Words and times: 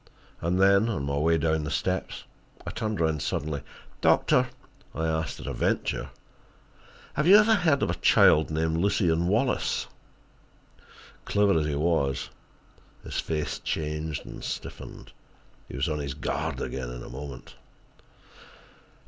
And 0.41 0.59
then 0.59 0.89
on 0.89 1.05
my 1.05 1.17
way 1.19 1.37
down 1.37 1.63
the 1.63 1.69
steps, 1.69 2.23
I 2.65 2.71
turned 2.71 2.99
around 2.99 3.21
suddenly. 3.21 3.61
"Doctor," 4.01 4.47
I 4.95 5.05
asked 5.05 5.39
at 5.39 5.45
a 5.45 5.53
venture, 5.53 6.09
"have 7.13 7.27
you 7.27 7.37
ever 7.37 7.53
heard 7.53 7.83
of 7.83 7.91
a 7.91 7.93
child 7.93 8.49
named 8.49 8.77
Lucien 8.77 9.27
Wallace?" 9.27 9.85
Clever 11.25 11.59
as 11.59 11.67
he 11.67 11.75
was, 11.75 12.31
his 13.03 13.19
face 13.19 13.59
changed 13.59 14.25
and 14.25 14.43
stiffened. 14.43 15.11
He 15.67 15.75
was 15.75 15.87
on 15.87 15.99
his 15.99 16.15
guard 16.15 16.59
again 16.61 16.89
in 16.89 17.03
a 17.03 17.07
moment. 17.09 17.53